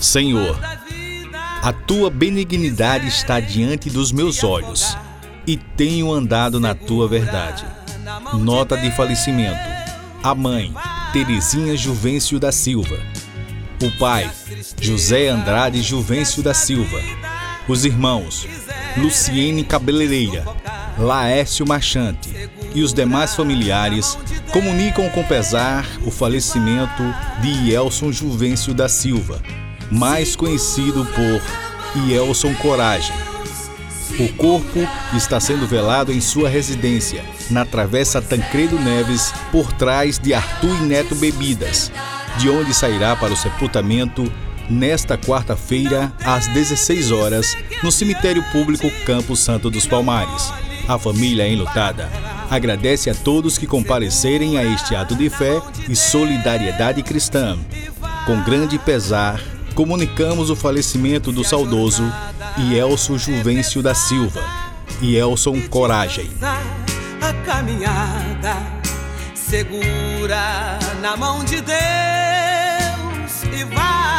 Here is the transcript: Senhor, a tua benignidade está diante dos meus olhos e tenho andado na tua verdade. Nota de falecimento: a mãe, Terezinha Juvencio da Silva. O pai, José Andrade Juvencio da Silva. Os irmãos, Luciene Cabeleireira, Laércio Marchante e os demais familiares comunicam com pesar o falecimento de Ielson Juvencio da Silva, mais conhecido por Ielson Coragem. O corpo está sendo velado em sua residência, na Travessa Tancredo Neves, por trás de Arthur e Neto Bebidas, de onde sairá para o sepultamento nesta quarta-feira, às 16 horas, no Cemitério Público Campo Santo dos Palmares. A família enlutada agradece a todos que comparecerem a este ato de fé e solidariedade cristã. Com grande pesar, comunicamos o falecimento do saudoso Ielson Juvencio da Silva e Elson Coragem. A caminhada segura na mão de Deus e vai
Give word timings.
Senhor, 0.00 0.58
a 1.62 1.72
tua 1.72 2.10
benignidade 2.10 3.06
está 3.06 3.38
diante 3.38 3.88
dos 3.88 4.10
meus 4.10 4.42
olhos 4.42 4.96
e 5.46 5.56
tenho 5.56 6.12
andado 6.12 6.58
na 6.58 6.74
tua 6.74 7.06
verdade. 7.06 7.64
Nota 8.34 8.76
de 8.76 8.90
falecimento: 8.90 9.60
a 10.24 10.34
mãe, 10.34 10.74
Terezinha 11.12 11.76
Juvencio 11.76 12.40
da 12.40 12.50
Silva. 12.50 12.98
O 13.80 13.96
pai, 13.96 14.28
José 14.80 15.28
Andrade 15.28 15.80
Juvencio 15.80 16.42
da 16.42 16.52
Silva. 16.52 17.00
Os 17.68 17.84
irmãos, 17.84 18.44
Luciene 18.96 19.62
Cabeleireira, 19.62 20.44
Laércio 20.98 21.66
Marchante 21.66 22.50
e 22.74 22.82
os 22.82 22.92
demais 22.92 23.34
familiares 23.34 24.18
comunicam 24.52 25.08
com 25.10 25.22
pesar 25.22 25.86
o 26.04 26.10
falecimento 26.10 27.02
de 27.40 27.70
Ielson 27.70 28.10
Juvencio 28.10 28.74
da 28.74 28.88
Silva, 28.88 29.40
mais 29.90 30.34
conhecido 30.34 31.06
por 31.06 32.02
Ielson 32.08 32.52
Coragem. 32.54 33.14
O 34.18 34.32
corpo 34.34 34.80
está 35.14 35.38
sendo 35.38 35.68
velado 35.68 36.12
em 36.12 36.20
sua 36.20 36.48
residência, 36.48 37.24
na 37.50 37.64
Travessa 37.64 38.20
Tancredo 38.20 38.76
Neves, 38.78 39.32
por 39.52 39.72
trás 39.72 40.18
de 40.18 40.34
Arthur 40.34 40.76
e 40.82 40.86
Neto 40.86 41.14
Bebidas, 41.14 41.92
de 42.38 42.50
onde 42.50 42.74
sairá 42.74 43.14
para 43.14 43.32
o 43.32 43.36
sepultamento 43.36 44.30
nesta 44.68 45.16
quarta-feira, 45.16 46.12
às 46.24 46.48
16 46.48 47.12
horas, 47.12 47.56
no 47.82 47.92
Cemitério 47.92 48.42
Público 48.50 48.90
Campo 49.06 49.36
Santo 49.36 49.70
dos 49.70 49.86
Palmares. 49.86 50.52
A 50.88 50.98
família 50.98 51.46
enlutada 51.46 52.10
agradece 52.50 53.10
a 53.10 53.14
todos 53.14 53.58
que 53.58 53.66
comparecerem 53.66 54.56
a 54.56 54.64
este 54.64 54.96
ato 54.96 55.14
de 55.14 55.28
fé 55.28 55.60
e 55.86 55.94
solidariedade 55.94 57.02
cristã. 57.02 57.58
Com 58.24 58.42
grande 58.42 58.78
pesar, 58.78 59.38
comunicamos 59.74 60.48
o 60.48 60.56
falecimento 60.56 61.30
do 61.30 61.44
saudoso 61.44 62.10
Ielson 62.56 63.18
Juvencio 63.18 63.82
da 63.82 63.94
Silva 63.94 64.42
e 65.02 65.14
Elson 65.14 65.60
Coragem. 65.68 66.30
A 66.40 67.34
caminhada 67.44 68.56
segura 69.34 70.78
na 71.02 71.18
mão 71.18 71.44
de 71.44 71.60
Deus 71.60 71.78
e 73.52 73.64
vai 73.64 74.17